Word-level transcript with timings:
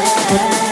Yeah. 0.00 0.69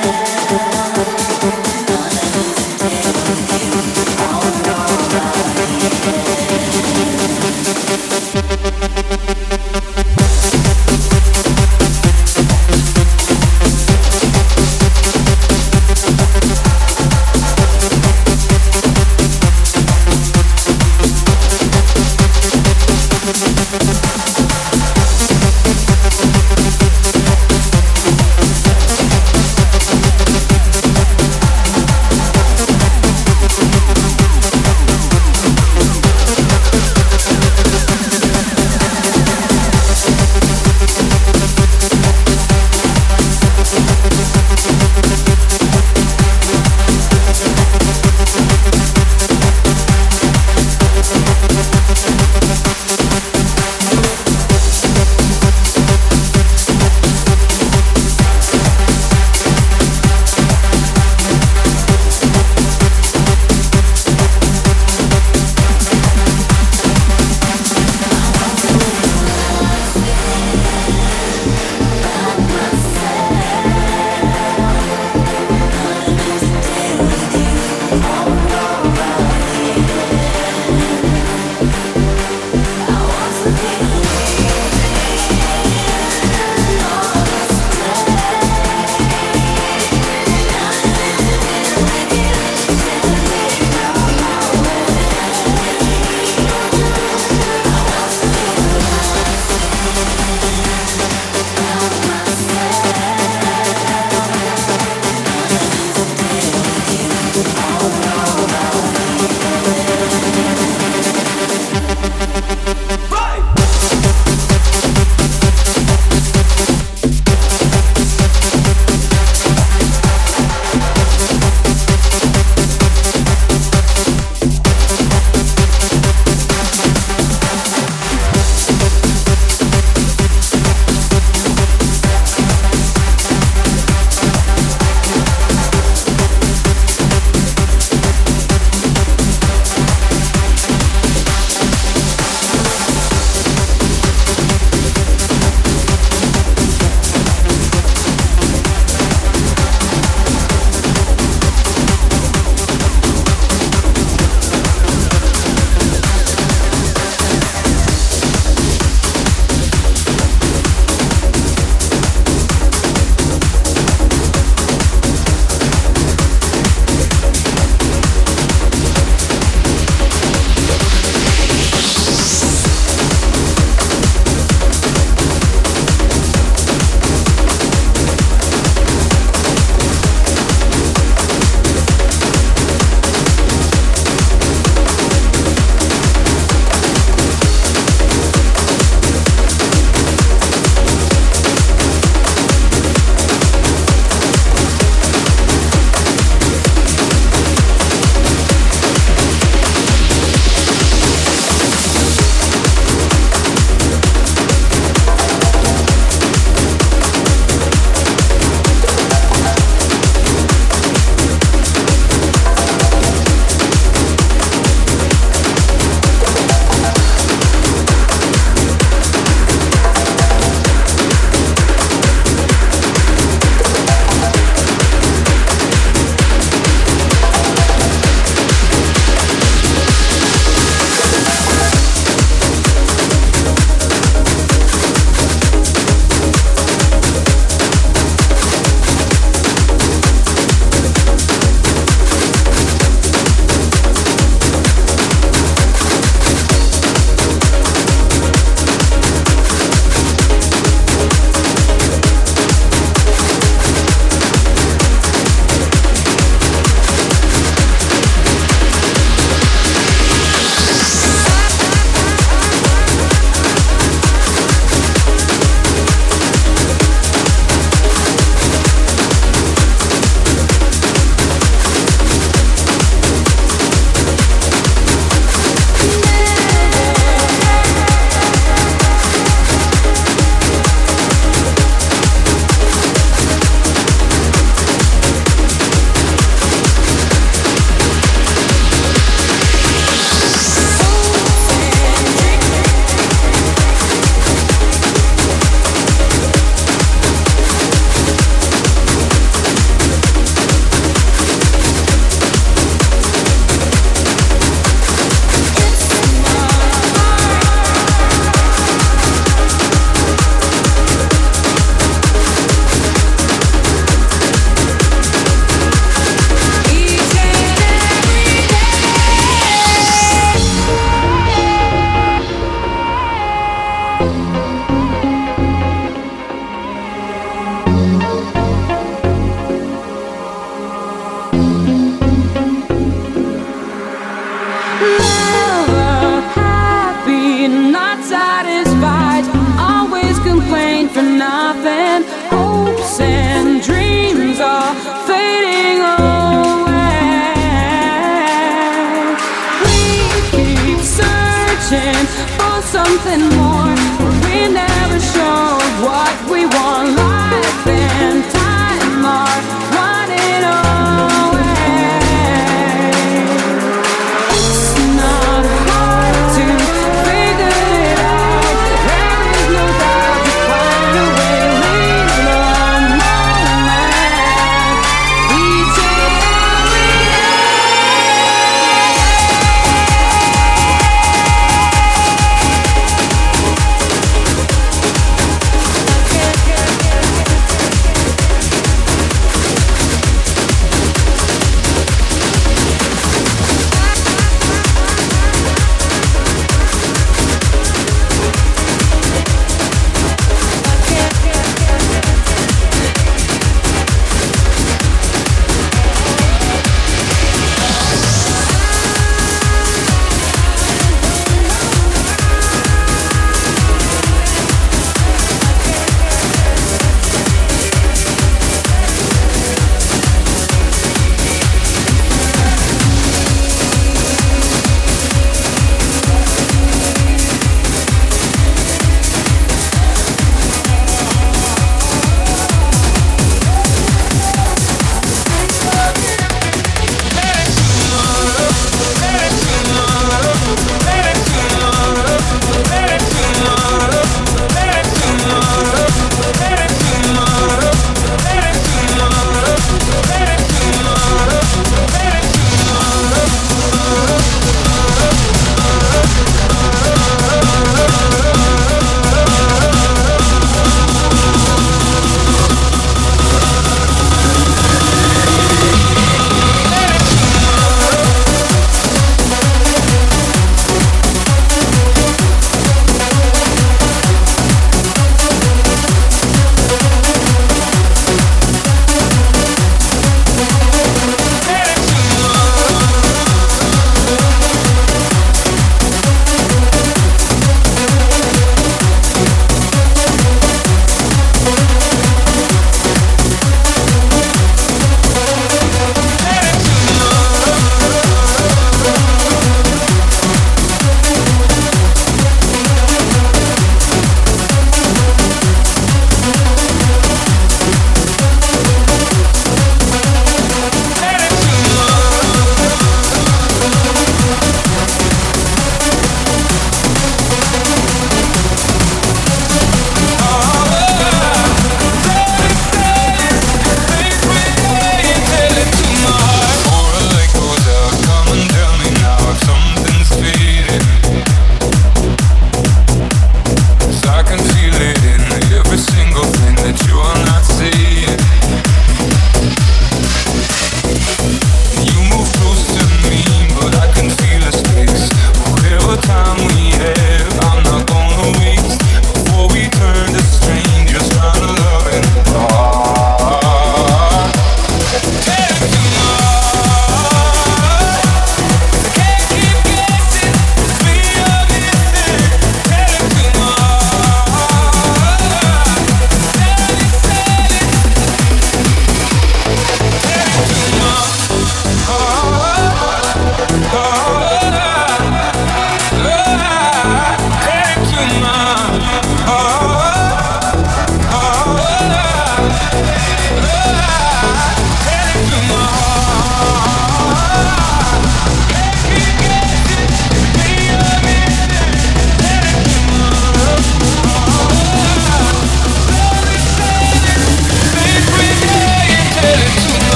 Something 353.05 353.38